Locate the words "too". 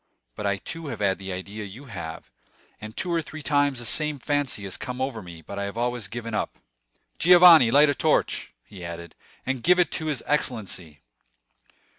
0.57-0.87